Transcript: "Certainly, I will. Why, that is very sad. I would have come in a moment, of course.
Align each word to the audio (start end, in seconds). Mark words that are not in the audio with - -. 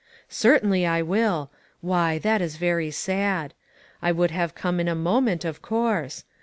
"Certainly, 0.29 0.83
I 0.87 1.03
will. 1.03 1.51
Why, 1.81 2.17
that 2.17 2.41
is 2.41 2.57
very 2.57 2.89
sad. 2.89 3.53
I 4.01 4.11
would 4.11 4.31
have 4.31 4.55
come 4.55 4.79
in 4.79 4.87
a 4.87 4.95
moment, 4.95 5.45
of 5.45 5.61
course. 5.61 6.23